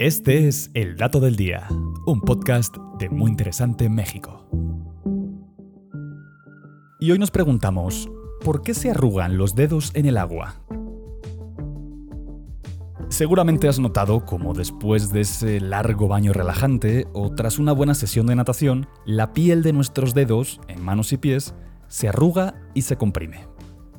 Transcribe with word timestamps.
Este 0.00 0.48
es 0.48 0.70
El 0.72 0.96
Dato 0.96 1.20
del 1.20 1.36
Día, 1.36 1.68
un 2.06 2.22
podcast 2.22 2.74
de 2.98 3.10
Muy 3.10 3.30
Interesante 3.30 3.90
México. 3.90 4.48
Y 6.98 7.10
hoy 7.10 7.18
nos 7.18 7.30
preguntamos, 7.30 8.10
¿por 8.42 8.62
qué 8.62 8.72
se 8.72 8.92
arrugan 8.92 9.36
los 9.36 9.54
dedos 9.54 9.90
en 9.94 10.06
el 10.06 10.16
agua? 10.16 10.54
Seguramente 13.10 13.68
has 13.68 13.78
notado 13.78 14.24
como 14.24 14.54
después 14.54 15.12
de 15.12 15.20
ese 15.20 15.60
largo 15.60 16.08
baño 16.08 16.32
relajante 16.32 17.06
o 17.12 17.34
tras 17.34 17.58
una 17.58 17.72
buena 17.72 17.92
sesión 17.92 18.24
de 18.24 18.36
natación, 18.36 18.88
la 19.04 19.34
piel 19.34 19.62
de 19.62 19.74
nuestros 19.74 20.14
dedos, 20.14 20.62
en 20.68 20.82
manos 20.82 21.12
y 21.12 21.18
pies, 21.18 21.54
se 21.88 22.08
arruga 22.08 22.54
y 22.72 22.80
se 22.82 22.96
comprime. 22.96 23.49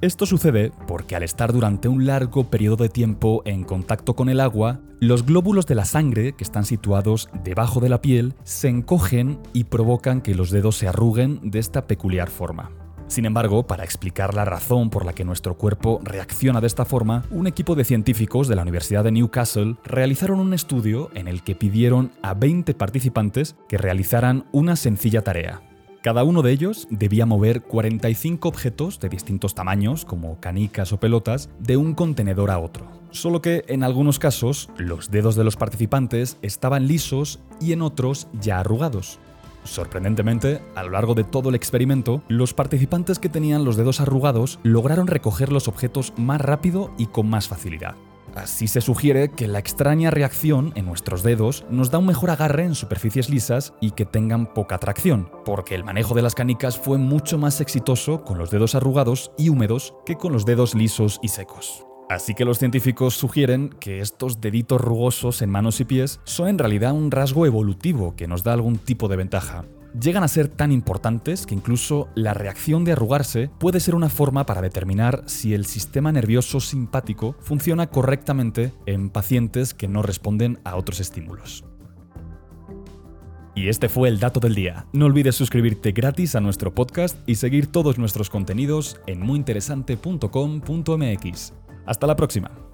Esto 0.00 0.26
sucede 0.26 0.70
porque 0.86 1.16
al 1.16 1.24
estar 1.24 1.52
durante 1.52 1.88
un 1.88 2.06
largo 2.06 2.44
periodo 2.44 2.76
de 2.76 2.88
tiempo 2.88 3.42
en 3.44 3.64
contacto 3.64 4.14
con 4.14 4.28
el 4.28 4.38
agua, 4.38 4.78
los 5.00 5.26
glóbulos 5.26 5.66
de 5.66 5.74
la 5.74 5.84
sangre 5.84 6.34
que 6.34 6.44
están 6.44 6.64
situados 6.64 7.28
debajo 7.42 7.80
de 7.80 7.88
la 7.88 8.00
piel 8.00 8.34
se 8.44 8.68
encogen 8.68 9.40
y 9.52 9.64
provocan 9.64 10.20
que 10.20 10.36
los 10.36 10.50
dedos 10.50 10.76
se 10.76 10.86
arruguen 10.86 11.40
de 11.42 11.58
esta 11.58 11.88
peculiar 11.88 12.30
forma. 12.30 12.70
Sin 13.08 13.24
embargo, 13.24 13.66
para 13.66 13.82
explicar 13.82 14.34
la 14.34 14.44
razón 14.44 14.88
por 14.88 15.04
la 15.04 15.14
que 15.14 15.24
nuestro 15.24 15.58
cuerpo 15.58 16.00
reacciona 16.04 16.60
de 16.60 16.68
esta 16.68 16.84
forma, 16.84 17.24
un 17.32 17.48
equipo 17.48 17.74
de 17.74 17.84
científicos 17.84 18.46
de 18.46 18.54
la 18.54 18.62
Universidad 18.62 19.02
de 19.02 19.10
Newcastle 19.10 19.78
realizaron 19.82 20.38
un 20.38 20.54
estudio 20.54 21.10
en 21.14 21.26
el 21.26 21.42
que 21.42 21.56
pidieron 21.56 22.12
a 22.22 22.34
20 22.34 22.72
participantes 22.74 23.56
que 23.68 23.78
realizaran 23.78 24.44
una 24.52 24.76
sencilla 24.76 25.22
tarea. 25.22 25.60
Cada 26.02 26.22
uno 26.22 26.42
de 26.42 26.52
ellos 26.52 26.86
debía 26.90 27.26
mover 27.26 27.62
45 27.62 28.48
objetos 28.48 29.00
de 29.00 29.08
distintos 29.08 29.56
tamaños, 29.56 30.04
como 30.04 30.38
canicas 30.38 30.92
o 30.92 31.00
pelotas, 31.00 31.50
de 31.58 31.76
un 31.76 31.94
contenedor 31.94 32.52
a 32.52 32.60
otro. 32.60 32.86
Solo 33.10 33.42
que 33.42 33.64
en 33.66 33.82
algunos 33.82 34.20
casos 34.20 34.70
los 34.76 35.10
dedos 35.10 35.34
de 35.34 35.42
los 35.42 35.56
participantes 35.56 36.38
estaban 36.40 36.86
lisos 36.86 37.40
y 37.60 37.72
en 37.72 37.82
otros 37.82 38.28
ya 38.40 38.60
arrugados. 38.60 39.18
Sorprendentemente, 39.64 40.62
a 40.76 40.84
lo 40.84 40.90
largo 40.90 41.14
de 41.14 41.24
todo 41.24 41.48
el 41.48 41.56
experimento, 41.56 42.22
los 42.28 42.54
participantes 42.54 43.18
que 43.18 43.28
tenían 43.28 43.64
los 43.64 43.76
dedos 43.76 44.00
arrugados 44.00 44.60
lograron 44.62 45.08
recoger 45.08 45.50
los 45.50 45.66
objetos 45.66 46.12
más 46.16 46.40
rápido 46.40 46.92
y 46.96 47.06
con 47.06 47.28
más 47.28 47.48
facilidad. 47.48 47.96
Así 48.38 48.68
se 48.68 48.80
sugiere 48.80 49.30
que 49.32 49.48
la 49.48 49.58
extraña 49.58 50.12
reacción 50.12 50.72
en 50.76 50.86
nuestros 50.86 51.24
dedos 51.24 51.64
nos 51.70 51.90
da 51.90 51.98
un 51.98 52.06
mejor 52.06 52.30
agarre 52.30 52.62
en 52.64 52.76
superficies 52.76 53.28
lisas 53.28 53.74
y 53.80 53.90
que 53.90 54.06
tengan 54.06 54.54
poca 54.54 54.78
tracción, 54.78 55.28
porque 55.44 55.74
el 55.74 55.82
manejo 55.82 56.14
de 56.14 56.22
las 56.22 56.36
canicas 56.36 56.78
fue 56.78 56.98
mucho 56.98 57.36
más 57.36 57.60
exitoso 57.60 58.22
con 58.22 58.38
los 58.38 58.50
dedos 58.50 58.76
arrugados 58.76 59.32
y 59.36 59.48
húmedos 59.48 59.94
que 60.06 60.14
con 60.14 60.32
los 60.32 60.46
dedos 60.46 60.76
lisos 60.76 61.18
y 61.20 61.28
secos. 61.28 61.84
Así 62.08 62.34
que 62.34 62.44
los 62.44 62.58
científicos 62.58 63.14
sugieren 63.14 63.68
que 63.68 64.00
estos 64.00 64.40
deditos 64.40 64.80
rugosos 64.80 65.42
en 65.42 65.50
manos 65.50 65.80
y 65.80 65.84
pies 65.84 66.20
son 66.22 66.48
en 66.48 66.58
realidad 66.58 66.92
un 66.92 67.10
rasgo 67.10 67.44
evolutivo 67.44 68.14
que 68.14 68.28
nos 68.28 68.44
da 68.44 68.52
algún 68.52 68.78
tipo 68.78 69.08
de 69.08 69.16
ventaja, 69.16 69.64
llegan 69.98 70.24
a 70.24 70.28
ser 70.28 70.48
tan 70.48 70.72
importantes 70.72 71.46
que 71.46 71.54
incluso 71.54 72.08
la 72.14 72.34
reacción 72.34 72.84
de 72.84 72.92
arrugarse 72.92 73.50
puede 73.58 73.80
ser 73.80 73.94
una 73.94 74.08
forma 74.08 74.46
para 74.46 74.62
determinar 74.62 75.24
si 75.26 75.52
el 75.54 75.66
sistema 75.66 76.12
nervioso 76.12 76.60
simpático 76.60 77.34
funciona 77.40 77.88
correctamente 77.88 78.72
en 78.86 79.10
pacientes 79.10 79.74
que 79.74 79.88
no 79.88 80.02
responden 80.02 80.60
a 80.64 80.76
otros 80.76 81.00
estímulos. 81.00 81.64
Y 83.54 83.68
este 83.68 83.88
fue 83.88 84.08
el 84.08 84.20
dato 84.20 84.38
del 84.38 84.54
día. 84.54 84.86
No 84.92 85.06
olvides 85.06 85.34
suscribirte 85.34 85.90
gratis 85.90 86.36
a 86.36 86.40
nuestro 86.40 86.72
podcast 86.72 87.18
y 87.26 87.34
seguir 87.34 87.66
todos 87.66 87.98
nuestros 87.98 88.30
contenidos 88.30 89.00
en 89.08 89.18
muyinteresante.com.mx. 89.20 91.52
Hasta 91.84 92.06
la 92.06 92.14
próxima. 92.14 92.67